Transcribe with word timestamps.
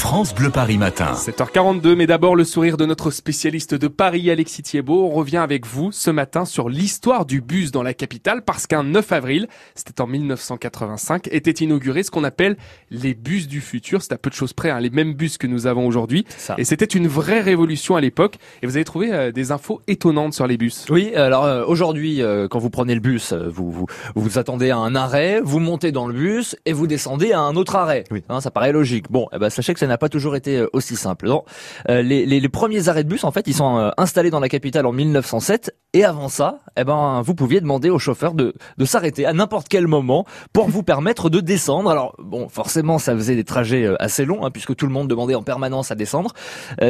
France 0.00 0.34
Bleu 0.34 0.48
Paris 0.48 0.78
Matin. 0.78 1.12
7h42, 1.12 1.94
mais 1.94 2.06
d'abord 2.06 2.34
le 2.34 2.44
sourire 2.44 2.78
de 2.78 2.86
notre 2.86 3.10
spécialiste 3.10 3.74
de 3.74 3.86
Paris, 3.86 4.30
Alexis 4.30 4.62
Thiebaud. 4.62 5.04
On 5.04 5.10
revient 5.10 5.36
avec 5.36 5.66
vous 5.66 5.92
ce 5.92 6.10
matin 6.10 6.46
sur 6.46 6.70
l'histoire 6.70 7.26
du 7.26 7.42
bus 7.42 7.70
dans 7.70 7.82
la 7.82 7.92
capitale 7.92 8.42
parce 8.42 8.66
qu'un 8.66 8.82
9 8.82 9.12
avril, 9.12 9.46
c'était 9.74 10.00
en 10.00 10.06
1985, 10.06 11.28
était 11.30 11.50
inauguré 11.50 12.02
ce 12.02 12.10
qu'on 12.10 12.24
appelle 12.24 12.56
les 12.90 13.12
bus 13.12 13.46
du 13.46 13.60
futur. 13.60 14.00
C'est 14.00 14.14
à 14.14 14.18
peu 14.18 14.30
de 14.30 14.34
choses 14.34 14.54
près, 14.54 14.70
hein, 14.70 14.80
les 14.80 14.88
mêmes 14.88 15.12
bus 15.12 15.36
que 15.36 15.46
nous 15.46 15.66
avons 15.66 15.86
aujourd'hui. 15.86 16.24
Et 16.56 16.64
c'était 16.64 16.86
une 16.86 17.06
vraie 17.06 17.40
révolution 17.40 17.94
à 17.94 18.00
l'époque. 18.00 18.36
Et 18.62 18.66
vous 18.66 18.76
avez 18.76 18.86
trouvé 18.86 19.12
euh, 19.12 19.32
des 19.32 19.52
infos 19.52 19.82
étonnantes 19.86 20.32
sur 20.32 20.46
les 20.46 20.56
bus. 20.56 20.86
Oui, 20.88 21.14
alors 21.14 21.44
euh, 21.44 21.64
aujourd'hui, 21.66 22.22
euh, 22.22 22.48
quand 22.48 22.58
vous 22.58 22.70
prenez 22.70 22.94
le 22.94 23.00
bus, 23.00 23.34
vous, 23.34 23.70
vous 23.70 23.86
vous 24.16 24.38
attendez 24.38 24.70
à 24.70 24.78
un 24.78 24.94
arrêt, 24.94 25.42
vous 25.42 25.60
montez 25.60 25.92
dans 25.92 26.08
le 26.08 26.14
bus 26.14 26.56
et 26.64 26.72
vous 26.72 26.86
descendez 26.86 27.32
à 27.32 27.40
un 27.40 27.54
autre 27.54 27.76
arrêt. 27.76 28.04
Oui. 28.10 28.24
Hein, 28.30 28.40
ça 28.40 28.50
paraît 28.50 28.72
logique. 28.72 29.10
Bon, 29.10 29.28
eh 29.34 29.38
ben, 29.38 29.50
sachez 29.50 29.74
que 29.74 29.80
ça 29.80 29.89
n'a 29.90 29.98
pas 29.98 30.08
toujours 30.08 30.36
été 30.36 30.56
euh, 30.56 30.70
aussi 30.72 30.96
simple. 30.96 31.28
Non. 31.28 31.44
Euh, 31.88 32.02
les, 32.02 32.24
les, 32.24 32.40
les, 32.40 32.48
premiers 32.48 32.88
arrêts 32.88 33.04
de 33.04 33.08
bus, 33.08 33.24
en 33.24 33.30
fait, 33.30 33.46
ils 33.46 33.54
sont 33.54 33.78
euh, 33.78 33.90
installés 33.98 34.30
dans 34.30 34.40
la 34.40 34.48
capitale 34.48 34.86
en 34.86 34.92
1907. 34.92 35.76
Et 35.92 36.04
avant 36.04 36.28
ça, 36.28 36.60
eh 36.76 36.84
ben, 36.84 37.20
vous 37.22 37.34
pouviez 37.34 37.60
demander 37.60 37.90
au 37.90 37.98
chauffeur 37.98 38.34
de, 38.34 38.54
de 38.78 38.84
s'arrêter 38.84 39.26
à 39.26 39.32
n'importe 39.32 39.68
quel 39.68 39.86
moment 39.86 40.24
pour 40.52 40.68
vous 40.68 40.82
permettre 40.82 41.28
de 41.28 41.40
descendre. 41.40 41.90
Alors, 41.90 42.14
bon, 42.18 42.48
forcément, 42.48 42.98
ça 42.98 43.14
faisait 43.14 43.34
des 43.34 43.44
trajets 43.44 43.88
assez 43.98 44.24
longs, 44.24 44.44
hein, 44.44 44.50
puisque 44.50 44.76
tout 44.76 44.86
le 44.86 44.92
monde 44.92 45.08
demandait 45.08 45.34
en 45.34 45.42
permanence 45.42 45.90
à 45.90 45.96
descendre. 45.96 46.32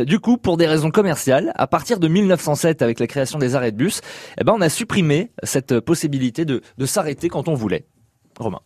du 0.05 0.21
coup, 0.21 0.37
pour 0.37 0.59
des 0.59 0.67
raisons 0.67 0.91
commerciales, 0.91 1.53
à 1.57 1.67
partir 1.67 1.99
de 1.99 2.09
1907, 2.09 2.83
avec 2.83 3.01
la 3.01 3.07
création 3.07 3.39
des 3.39 3.55
arrêts 3.55 3.73
de 3.73 3.77
bus, 3.77 4.03
eh 4.39 4.45
ben, 4.45 4.53
on 4.55 4.61
a 4.61 4.69
supprimé 4.69 5.33
cette 5.43 5.81
possibilité 5.81 6.45
de, 6.45 6.61
de 6.77 6.87
s'arrêter 6.87 7.29
quand 7.31 7.49
on 7.49 7.55
voulait. 7.55 7.87
Romain. 8.39 8.61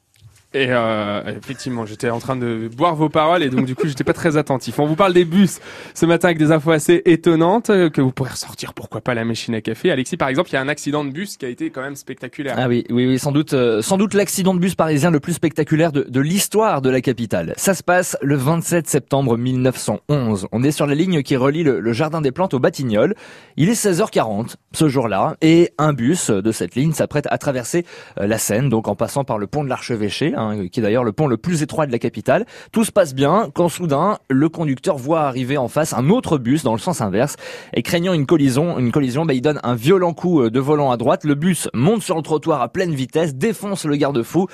Et 0.55 0.69
euh, 0.71 1.21
effectivement, 1.37 1.85
j'étais 1.85 2.11
en 2.11 2.21
train 2.21 2.37
de 2.37 2.71
boire 2.75 2.95
vos 2.95 3.09
paroles 3.09 3.43
et 3.43 3.51
donc 3.51 3.67
du 3.67 3.75
coup, 3.75 3.89
j'étais 3.89 4.05
pas 4.05 4.13
très 4.13 4.37
attentif. 4.37 4.79
On 4.79 4.87
vous 4.87 4.95
parle 4.95 5.13
des 5.13 5.25
bus 5.25 5.59
ce 5.95 6.07
matin 6.07 6.29
avec 6.29 6.39
des 6.39 6.53
infos 6.53 6.71
assez 6.71 7.03
étonnantes 7.07 7.71
euh, 7.71 7.91
que 7.91 8.01
vous 8.01 8.13
pourrez 8.13 8.31
ressortir. 8.31 8.73
Pourquoi 8.73 9.01
pas 9.01 9.15
la 9.15 9.25
machine 9.25 9.57
à 9.57 9.61
café 9.61 9.91
Alexis, 9.91 10.17
par 10.17 10.29
exemple, 10.29 10.51
il 10.51 10.53
y 10.53 10.57
a 10.57 10.61
un 10.61 10.69
accident 10.69 11.05
de 11.05 11.11
bus 11.11 11.37
qui 11.39 11.45
a 11.45 11.49
été 11.49 11.71
quand 11.71 11.83
même 11.83 11.97
spectaculaire. 11.97 12.55
Ah 12.57 12.69
oui, 12.69 12.85
oui, 12.89 13.05
oui, 13.05 13.19
sans 13.19 13.33
doute, 13.33 13.53
euh, 13.53 13.83
sans 13.83 13.99
doute 13.99 14.15
l'accident 14.15 14.55
de 14.55 14.61
bus 14.61 14.77
parisien 14.77 15.11
le 15.11 15.19
plus 15.19 15.33
spectaculaire 15.33 15.91
de, 15.91 16.21
l'histoire 16.21 16.83
de 16.83 16.89
la 16.89 17.01
capitale. 17.01 17.55
Ça 17.57 17.75
se 17.75 17.83
passe 17.83 18.17
le 18.23 18.37
27 18.37 18.89
septembre 18.89 19.37
1911. 19.37 20.47
On 20.53 20.63
est 20.63 20.71
sur 20.71 20.87
la 20.87 20.95
ligne 20.95 21.25
qui 21.25 21.35
relie 21.35 21.65
le, 21.65 21.93
jardin 21.93 22.21
des 22.21 22.31
plantes 22.31 22.55
au 22.55 22.61
Batignolles. 22.61 23.17
Il 23.57 23.69
est 23.71 23.73
16h40 23.73 24.55
ce 24.73 24.89
jour-là 24.89 25.37
et 25.43 25.73
un 25.79 25.93
bus 25.93 26.31
de 26.31 26.53
cette 26.53 26.77
ligne 26.77 26.93
s'apprête 26.93 27.27
à 27.31 27.39
traverser 27.39 27.85
la 28.17 28.39
Seine, 28.39 28.69
donc 28.69 28.87
en 28.87 28.95
passant 28.95 29.25
par 29.25 29.39
le 29.39 29.49
pont 29.49 29.65
de 29.65 29.69
l'Archevêché. 29.69 30.33
Hein, 30.45 30.69
qui 30.69 30.81
est 30.81 30.83
d'ailleurs 30.83 31.05
le 31.05 31.13
pont 31.13 31.27
le 31.27 31.37
plus 31.37 31.63
étroit 31.63 31.87
de 31.87 31.93
la 31.93 31.99
capitale. 31.99 32.47
Tout 32.73 32.85
se 32.85 32.93
passe 32.93 33.15
bien 33.15 33.51
quand 33.55 33.69
soudain 33.69 34.19
le 34.29 34.49
conducteur 34.49 34.97
voit 34.97 35.23
arriver 35.23 35.57
en 35.57 35.69
face 35.69 35.93
un 35.93 36.11
autre 36.11 36.39
bus 36.39 36.63
dans 36.63 36.73
le 36.73 36.79
sens 36.79 37.01
inverse 37.01 37.37
et 37.73 37.83
craignant 37.83 38.13
une 38.13 38.27
collision, 38.27 38.79
une 38.79 38.93
collision, 38.93 39.25
bah, 39.25 39.35
il 39.35 39.41
donne 39.41 39.61
un 39.63 39.75
violent 39.75 40.13
coup 40.13 40.43
euh, 40.43 40.51
de 40.51 40.61
volant 40.61 40.91
à 40.91 40.97
droite. 40.97 41.25
Le 41.25 41.35
bus 41.35 41.69
monte 41.75 42.03
sur 42.03 42.17
le 42.17 42.23
trottoir 42.23 42.63
à 42.63 42.69
pleine 42.69 42.95
vitesse, 42.95 43.35
défonce 43.35 43.85
le 43.85 43.97
garde-fou 43.97 44.47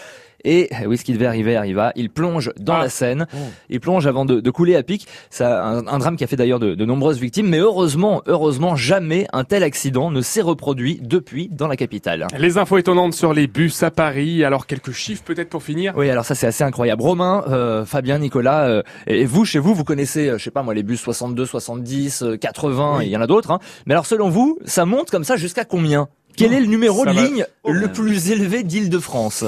et 0.45 0.69
eh 0.83 0.87
oui, 0.87 0.97
ce 0.97 1.05
qui 1.05 1.13
devait 1.13 1.27
arriver 1.27 1.57
arriva. 1.57 1.93
Il 1.97 2.11
plonge 2.11 2.51
dans 2.59 2.75
ah. 2.75 2.83
la 2.83 2.89
Seine. 2.89 3.27
Oh. 3.35 3.39
Il 3.69 3.81
plonge 3.81 4.07
avant 4.07 4.25
de, 4.25 4.41
de 4.41 4.51
couler 4.51 4.77
à 4.77 4.83
pic. 4.83 5.07
Ça, 5.31 5.65
un, 5.65 5.87
un, 5.87 5.99
drame 5.99 6.17
qui 6.17 6.25
a 6.25 6.27
fait 6.27 6.37
d'ailleurs 6.37 6.61
de, 6.61 6.75
de, 6.75 6.85
nombreuses 6.85 7.19
victimes. 7.19 7.49
Mais 7.49 7.59
heureusement, 7.59 8.23
heureusement, 8.27 8.77
jamais 8.77 9.27
un 9.33 9.45
tel 9.45 9.63
accident 9.63 10.11
ne 10.11 10.21
s'est 10.21 10.41
reproduit 10.41 11.01
depuis 11.03 11.49
dans 11.49 11.69
la 11.69 11.77
capitale. 11.77 12.27
Les 12.39 12.59
infos 12.59 12.79
étonnantes 12.79 13.15
sur 13.15 13.33
les 13.33 13.47
bus 13.47 13.83
à 13.83 13.91
Paris. 13.91 14.45
Alors 14.45 14.67
quelques 14.67 14.93
chiffres 14.93 15.23
peut-être 15.25 15.49
pour 15.49 15.63
finir? 15.63 15.95
Oui, 15.97 16.11
alors 16.11 16.25
ça 16.25 16.35
c'est 16.35 16.47
assez 16.47 16.65
incroyable. 16.65 17.03
Romain, 17.03 17.45
euh, 17.49 17.85
Fabien, 17.85 18.19
Nicolas, 18.19 18.67
euh, 18.67 18.83
et 19.07 19.25
vous 19.25 19.45
chez 19.45 19.59
vous, 19.59 19.75
vous 19.75 19.85
connaissez, 19.85 20.29
euh, 20.29 20.39
je 20.39 20.45
sais 20.45 20.51
pas 20.51 20.63
moi, 20.63 20.75
les 20.75 20.83
bus 20.83 21.01
62, 21.01 21.47
70, 21.47 22.25
80, 22.41 23.01
et 23.01 23.07
il 23.07 23.11
y 23.11 23.17
en 23.17 23.21
a 23.21 23.27
d'autres. 23.27 23.51
Hein. 23.51 23.59
Mais 23.87 23.95
alors 23.95 24.07
selon 24.07 24.29
vous, 24.29 24.59
ça 24.65 24.85
monte 24.85 25.11
comme 25.11 25.25
ça 25.25 25.37
jusqu'à 25.37 25.65
combien? 25.65 26.09
Quel 26.41 26.55
est 26.55 26.61
le 26.61 26.67
numéro 26.67 27.05
de 27.05 27.11
ligne 27.11 27.45
le 27.67 27.89
plus 27.89 28.31
élevé 28.31 28.63
d'Île-de-France 28.63 29.45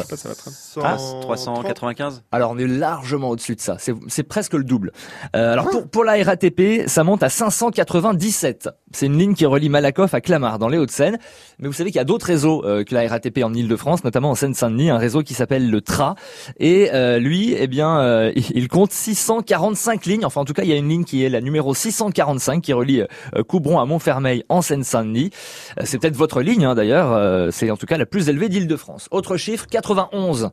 ah, 0.83 0.97
395 1.23 2.23
Alors 2.31 2.51
on 2.51 2.59
est 2.59 2.67
largement 2.67 3.31
au-dessus 3.31 3.57
de 3.57 3.61
ça, 3.61 3.77
c'est 3.79 4.23
presque 4.23 4.53
le 4.53 4.65
double. 4.65 4.93
Euh, 5.35 5.53
alors 5.53 5.71
pour, 5.71 5.89
pour 5.89 6.05
la 6.05 6.23
RATP, 6.23 6.87
ça 6.87 7.03
monte 7.03 7.23
à 7.23 7.31
597. 7.31 8.69
C'est 8.93 9.07
une 9.07 9.19
ligne 9.19 9.35
qui 9.35 9.47
relie 9.47 9.69
Malakoff 9.69 10.13
à 10.13 10.21
Clamart 10.21 10.59
dans 10.59 10.69
les 10.69 10.79
Hauts-de-Seine. 10.79 11.19
Mais 11.59 11.67
vous 11.67 11.73
savez 11.73 11.91
qu'il 11.91 11.97
y 11.97 12.01
a 12.01 12.05
d'autres 12.05 12.27
réseaux 12.27 12.65
euh, 12.65 12.85
que 12.85 12.95
la 12.95 13.09
RATP 13.09 13.43
en 13.43 13.55
Île-de-France, 13.55 14.05
notamment 14.05 14.31
en 14.31 14.35
Seine-Saint-Denis, 14.35 14.91
un 14.91 14.99
réseau 14.99 15.23
qui 15.23 15.35
s'appelle 15.35 15.71
le 15.71 15.81
TRA. 15.81 16.15
Et 16.59 16.91
euh, 16.93 17.19
lui, 17.19 17.55
eh 17.59 17.67
bien, 17.67 18.01
euh, 18.01 18.33
il 18.35 18.69
compte 18.69 18.93
645 18.93 20.05
lignes. 20.07 20.25
Enfin, 20.25 20.43
en 20.43 20.45
tout 20.45 20.53
cas, 20.53 20.63
il 20.63 20.69
y 20.69 20.73
a 20.73 20.77
une 20.77 20.89
ligne 20.89 21.05
qui 21.05 21.25
est 21.25 21.31
la 21.31 21.41
numéro 21.41 21.75
645 21.75 22.61
qui 22.61 22.73
relie 22.73 23.03
Coubron 23.49 23.81
à 23.81 23.87
Montfermeil 23.87 24.45
en 24.49 24.61
Seine-Saint-Denis. 24.61 25.31
c'est 25.85 25.99
peut-être 25.99 26.17
votre 26.17 26.43
ligne, 26.43 26.65
hein, 26.65 26.75
d'ailleurs. 26.83 27.53
c'est 27.53 27.71
en 27.71 27.77
tout 27.77 27.87
cas 27.87 27.97
la 27.97 28.07
plus 28.07 28.29
élevée 28.29 28.49
d'Île-de-France. 28.49 29.09
Autre 29.11 29.37
chiffre, 29.37 29.67
91. 29.67 30.51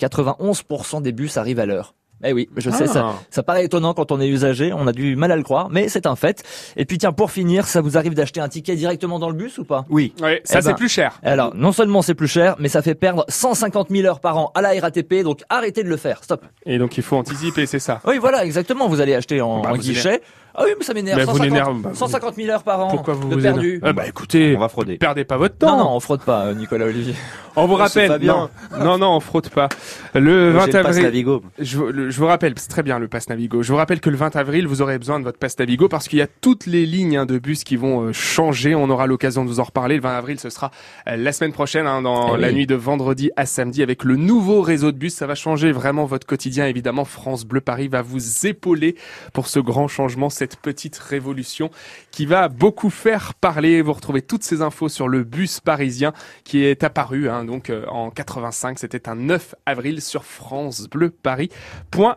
91% 0.00 1.02
des 1.02 1.12
bus 1.12 1.36
arrivent 1.36 1.60
à 1.60 1.66
l'heure. 1.66 1.94
Eh 2.24 2.32
oui, 2.32 2.48
je 2.56 2.70
sais, 2.70 2.86
ça, 2.86 3.06
ah. 3.06 3.14
ça 3.30 3.42
paraît 3.42 3.64
étonnant 3.64 3.94
quand 3.94 4.12
on 4.12 4.20
est 4.20 4.28
usager, 4.28 4.72
on 4.72 4.86
a 4.86 4.92
du 4.92 5.16
mal 5.16 5.32
à 5.32 5.36
le 5.36 5.42
croire, 5.42 5.70
mais 5.70 5.88
c'est 5.88 6.06
un 6.06 6.14
fait. 6.14 6.44
Et 6.76 6.84
puis 6.84 6.98
tiens, 6.98 7.10
pour 7.10 7.32
finir, 7.32 7.66
ça 7.66 7.80
vous 7.80 7.98
arrive 7.98 8.14
d'acheter 8.14 8.40
un 8.40 8.48
ticket 8.48 8.76
directement 8.76 9.18
dans 9.18 9.28
le 9.28 9.34
bus 9.34 9.58
ou 9.58 9.64
pas? 9.64 9.84
Oui, 9.90 10.14
ça 10.16 10.30
eh 10.30 10.40
c'est 10.44 10.62
ben, 10.62 10.74
plus 10.74 10.88
cher. 10.88 11.18
Alors, 11.24 11.52
non 11.56 11.72
seulement 11.72 12.00
c'est 12.00 12.14
plus 12.14 12.28
cher, 12.28 12.54
mais 12.60 12.68
ça 12.68 12.80
fait 12.80 12.94
perdre 12.94 13.24
150 13.28 13.88
000 13.90 14.06
heures 14.06 14.20
par 14.20 14.38
an 14.38 14.52
à 14.54 14.62
la 14.62 14.68
RATP, 14.80 15.24
donc 15.24 15.42
arrêtez 15.48 15.82
de 15.82 15.88
le 15.88 15.96
faire, 15.96 16.22
stop. 16.22 16.44
Et 16.64 16.78
donc 16.78 16.96
il 16.96 17.02
faut 17.02 17.16
anticiper, 17.16 17.66
c'est 17.66 17.80
ça 17.80 18.00
Oui, 18.06 18.18
voilà, 18.18 18.44
exactement, 18.44 18.88
vous 18.88 19.00
allez 19.00 19.14
acheter 19.14 19.40
en, 19.40 19.62
bah, 19.62 19.76
guichet. 19.76 20.22
Ah 20.54 20.62
oui, 20.64 20.70
mais 20.78 20.84
ça 20.84 20.92
m'énerve. 20.92 21.24
150, 21.24 21.94
150 21.94 22.34
000 22.34 22.50
heures 22.50 22.62
par 22.62 22.80
an. 22.80 22.88
Pourquoi 22.88 23.14
vous 23.14 23.28
de 23.28 23.34
vous 23.36 23.40
perdu. 23.40 23.80
Ah 23.82 23.92
bah 23.92 24.06
écoutez, 24.06 24.54
on 24.56 24.60
va 24.60 24.68
frauder. 24.68 24.98
Perdez 24.98 25.24
pas 25.24 25.36
votre 25.36 25.56
temps. 25.56 25.78
Non, 25.78 25.84
non, 25.84 25.96
on 25.96 26.00
fraude 26.00 26.22
pas, 26.22 26.46
euh, 26.46 26.54
Nicolas 26.54 26.86
Olivier. 26.86 27.14
On 27.54 27.66
vous 27.66 27.74
rappelle. 27.74 28.18
Non, 28.22 28.48
non, 28.78 28.96
non, 28.98 29.16
on 29.16 29.20
fraude 29.20 29.50
pas. 29.50 29.68
Le 30.14 30.52
20 30.52 30.74
avril. 30.74 31.40
Je, 31.58 32.08
je, 32.08 32.18
vous 32.18 32.26
rappelle, 32.26 32.54
c'est 32.56 32.68
très 32.68 32.82
bien 32.82 32.98
le 32.98 33.08
pass 33.08 33.28
Navigo. 33.28 33.62
Je 33.62 33.70
vous 33.70 33.76
rappelle 33.76 34.00
que 34.00 34.08
le 34.08 34.16
20 34.16 34.36
avril, 34.36 34.66
vous 34.66 34.80
aurez 34.80 34.98
besoin 34.98 35.18
de 35.18 35.24
votre 35.24 35.38
pass 35.38 35.58
Navigo 35.58 35.88
parce 35.88 36.08
qu'il 36.08 36.18
y 36.18 36.22
a 36.22 36.26
toutes 36.26 36.64
les 36.64 36.86
lignes 36.86 37.18
hein, 37.18 37.26
de 37.26 37.38
bus 37.38 37.64
qui 37.64 37.76
vont 37.76 38.04
euh, 38.04 38.12
changer. 38.12 38.74
On 38.74 38.88
aura 38.88 39.06
l'occasion 39.06 39.44
de 39.44 39.50
vous 39.50 39.60
en 39.60 39.64
reparler. 39.64 39.96
Le 39.96 40.02
20 40.02 40.16
avril, 40.16 40.40
ce 40.40 40.48
sera 40.48 40.70
euh, 41.08 41.16
la 41.16 41.32
semaine 41.32 41.52
prochaine, 41.52 41.86
hein, 41.86 42.00
dans 42.00 42.36
eh 42.36 42.40
la 42.40 42.52
nuit 42.52 42.66
de 42.66 42.74
vendredi 42.74 43.30
à 43.36 43.44
samedi, 43.44 43.82
avec 43.82 44.04
le 44.04 44.16
nouveau 44.16 44.62
réseau 44.62 44.90
de 44.90 44.96
bus. 44.96 45.14
Ça 45.14 45.26
va 45.26 45.34
changer 45.34 45.72
vraiment 45.72 46.06
votre 46.06 46.26
quotidien. 46.26 46.66
Évidemment, 46.66 47.04
France 47.04 47.44
Bleu 47.44 47.60
Paris 47.60 47.88
va 47.88 48.00
vous 48.00 48.46
épauler 48.46 48.96
pour 49.34 49.48
ce 49.48 49.60
grand 49.60 49.88
changement, 49.88 50.30
cette 50.42 50.56
petite 50.56 50.98
révolution 50.98 51.70
qui 52.10 52.26
va 52.26 52.48
beaucoup 52.48 52.90
faire 52.90 53.34
parler. 53.34 53.80
Vous 53.80 53.92
retrouvez 53.92 54.22
toutes 54.22 54.42
ces 54.42 54.60
infos 54.60 54.88
sur 54.88 55.06
le 55.06 55.22
bus 55.22 55.60
parisien 55.60 56.12
qui 56.42 56.64
est 56.64 56.82
apparu 56.82 57.28
hein, 57.28 57.44
donc 57.44 57.70
euh, 57.70 57.86
en 57.86 58.10
85. 58.10 58.80
C'était 58.80 59.08
un 59.08 59.14
9 59.14 59.54
avril 59.66 60.02
sur 60.02 60.24
francebleuparis.fr. 60.24 62.10